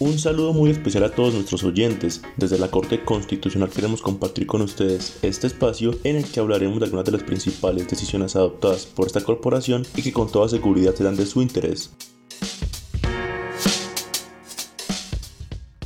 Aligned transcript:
Un 0.00 0.16
saludo 0.16 0.52
muy 0.52 0.70
especial 0.70 1.02
a 1.02 1.10
todos 1.10 1.34
nuestros 1.34 1.64
oyentes. 1.64 2.22
Desde 2.36 2.56
la 2.56 2.70
Corte 2.70 3.04
Constitucional 3.04 3.68
queremos 3.68 4.00
compartir 4.00 4.46
con 4.46 4.62
ustedes 4.62 5.18
este 5.22 5.48
espacio 5.48 5.98
en 6.04 6.14
el 6.14 6.24
que 6.24 6.38
hablaremos 6.38 6.78
de 6.78 6.84
algunas 6.84 7.04
de 7.04 7.10
las 7.10 7.24
principales 7.24 7.88
decisiones 7.88 8.36
adoptadas 8.36 8.86
por 8.86 9.08
esta 9.08 9.22
corporación 9.22 9.84
y 9.96 10.02
que 10.02 10.12
con 10.12 10.30
toda 10.30 10.48
seguridad 10.48 10.94
serán 10.94 11.16
de 11.16 11.26
su 11.26 11.42
interés. 11.42 11.90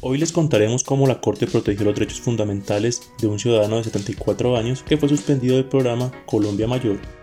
Hoy 0.00 0.16
les 0.16 0.32
contaremos 0.32 0.84
cómo 0.84 1.06
la 1.06 1.20
Corte 1.20 1.46
protegió 1.46 1.84
los 1.84 1.94
derechos 1.94 2.22
fundamentales 2.22 3.02
de 3.20 3.26
un 3.26 3.38
ciudadano 3.38 3.76
de 3.76 3.84
74 3.84 4.56
años 4.56 4.82
que 4.82 4.96
fue 4.96 5.10
suspendido 5.10 5.56
del 5.56 5.66
programa 5.66 6.10
Colombia 6.24 6.66
Mayor 6.66 7.17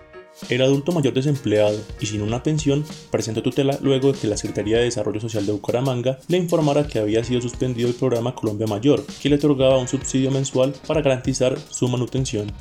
el 0.49 0.61
adulto 0.61 0.91
mayor 0.91 1.13
desempleado 1.13 1.79
y 1.99 2.05
sin 2.05 2.21
una 2.21 2.43
pensión 2.43 2.85
presentó 3.11 3.41
tutela 3.41 3.77
luego 3.81 4.11
de 4.11 4.19
que 4.19 4.27
la 4.27 4.37
Secretaría 4.37 4.77
de 4.77 4.83
Desarrollo 4.83 5.19
Social 5.19 5.45
de 5.45 5.53
Bucaramanga 5.53 6.19
le 6.27 6.37
informara 6.37 6.87
que 6.87 6.99
había 6.99 7.23
sido 7.23 7.41
suspendido 7.41 7.87
el 7.87 7.95
programa 7.95 8.35
Colombia 8.35 8.67
Mayor, 8.67 9.05
que 9.21 9.29
le 9.29 9.35
otorgaba 9.35 9.77
un 9.77 9.87
subsidio 9.87 10.31
mensual 10.31 10.73
para 10.87 11.01
garantizar 11.01 11.57
su 11.69 11.87
manutención. 11.87 12.51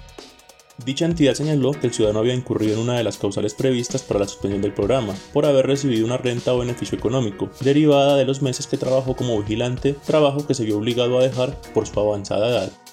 Dicha 0.85 1.05
entidad 1.05 1.35
señaló 1.35 1.71
que 1.71 1.87
el 1.87 1.93
ciudadano 1.93 2.19
había 2.19 2.35
incurrido 2.35 2.75
en 2.75 2.81
una 2.81 2.97
de 2.97 3.05
las 3.05 3.17
causales 3.17 3.55
previstas 3.55 4.03
para 4.03 4.21
la 4.21 4.27
suspensión 4.27 4.61
del 4.61 4.75
programa, 4.75 5.15
por 5.33 5.47
haber 5.47 5.67
recibido 5.67 6.05
una 6.05 6.17
renta 6.17 6.53
o 6.53 6.59
beneficio 6.59 6.99
económico, 6.99 7.49
derivada 7.61 8.17
de 8.17 8.25
los 8.25 8.43
meses 8.43 8.67
que 8.67 8.77
trabajó 8.77 9.15
como 9.15 9.41
vigilante, 9.41 9.95
trabajo 10.05 10.47
que 10.47 10.55
se 10.55 10.65
vio 10.65 10.79
obligado 10.79 11.19
a 11.19 11.23
dejar 11.23 11.61
por 11.73 11.87
su 11.87 12.01
avanzada 12.01 12.49
edad. 12.49 12.84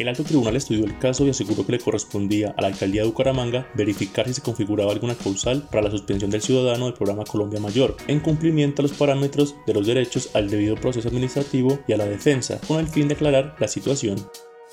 El 0.00 0.08
alto 0.08 0.24
tribunal 0.24 0.56
estudió 0.56 0.86
el 0.86 0.98
caso 0.98 1.26
y 1.26 1.30
aseguró 1.30 1.66
que 1.66 1.72
le 1.72 1.78
correspondía 1.78 2.54
a 2.56 2.62
la 2.62 2.68
alcaldía 2.68 3.02
de 3.02 3.08
Bucaramanga 3.08 3.68
verificar 3.74 4.26
si 4.26 4.32
se 4.32 4.40
configuraba 4.40 4.92
alguna 4.92 5.14
causal 5.14 5.68
para 5.70 5.82
la 5.82 5.90
suspensión 5.90 6.30
del 6.30 6.40
ciudadano 6.40 6.86
del 6.86 6.94
programa 6.94 7.24
Colombia 7.24 7.60
Mayor, 7.60 7.98
en 8.06 8.20
cumplimiento 8.20 8.80
a 8.80 8.84
los 8.84 8.92
parámetros 8.92 9.56
de 9.66 9.74
los 9.74 9.86
derechos 9.86 10.30
al 10.32 10.48
debido 10.48 10.76
proceso 10.76 11.08
administrativo 11.08 11.80
y 11.86 11.92
a 11.92 11.98
la 11.98 12.06
defensa, 12.06 12.58
con 12.66 12.80
el 12.80 12.88
fin 12.88 13.08
de 13.08 13.14
aclarar 13.14 13.56
la 13.58 13.68
situación. 13.68 14.16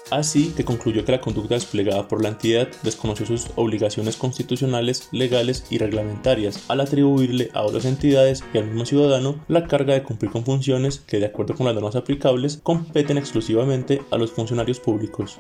Así 0.10 0.54
que 0.56 0.64
concluyó 0.64 1.04
que 1.04 1.12
la 1.12 1.22
conducta 1.22 1.56
desplegada 1.56 2.08
por 2.08 2.22
la 2.22 2.30
entidad 2.30 2.70
desconoció 2.84 3.26
sus 3.26 3.48
obligaciones 3.56 4.16
constitucionales, 4.16 5.10
legales 5.12 5.66
y 5.70 5.78
reglamentarias 5.78 6.64
al 6.70 6.82
atribuirle 6.82 7.50
a 7.54 7.64
otras 7.64 7.86
entidades 7.86 8.44
y 8.54 8.58
al 8.58 8.68
mismo 8.68 8.86
ciudadano 8.86 9.44
la 9.48 9.68
carga 9.68 9.94
de 9.94 10.04
cumplir 10.04 10.32
con 10.32 10.46
funciones 10.46 11.00
que, 11.00 11.20
de 11.20 11.26
acuerdo 11.26 11.56
con 11.56 11.66
las 11.66 11.76
normas 11.76 11.96
aplicables, 11.96 12.60
competen 12.64 13.18
exclusivamente 13.18 14.02
a 14.12 14.18
los 14.18 14.32
funcionarios 14.32 14.80
públicos. 14.80 15.40